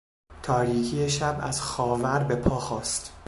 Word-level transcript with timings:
تاریکی 0.43 1.09
شب 1.09 1.37
از 1.41 1.61
خاور 1.61 2.23
به 2.23 2.35
پا 2.35 2.59
خاست. 2.59 3.11